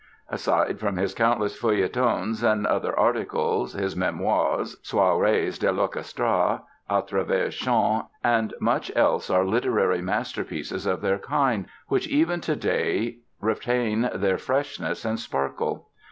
[0.29, 7.53] Aside from his countless feuilletons and other articles, his Memoirs, Soirées de l'Orchestre, A Travers
[7.55, 14.39] Chants and much else are literary masterpieces of their kind, which even today retain their
[14.39, 15.89] freshness and sparkle.